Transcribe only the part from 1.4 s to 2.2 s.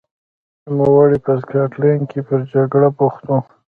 سکاټلند کې